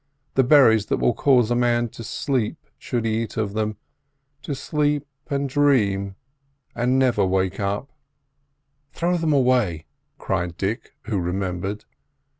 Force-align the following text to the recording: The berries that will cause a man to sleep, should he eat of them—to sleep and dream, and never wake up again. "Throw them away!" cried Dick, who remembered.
The 0.33 0.43
berries 0.43 0.87
that 0.87 0.97
will 0.97 1.13
cause 1.13 1.51
a 1.51 1.55
man 1.55 1.87
to 1.89 2.03
sleep, 2.03 2.57
should 2.79 3.05
he 3.05 3.21
eat 3.21 3.37
of 3.37 3.53
them—to 3.53 4.55
sleep 4.55 5.05
and 5.27 5.47
dream, 5.47 6.15
and 6.73 6.97
never 6.97 7.23
wake 7.23 7.59
up 7.59 7.83
again. 7.89 7.95
"Throw 8.93 9.17
them 9.17 9.31
away!" 9.33 9.85
cried 10.17 10.57
Dick, 10.57 10.95
who 11.03 11.19
remembered. 11.19 11.85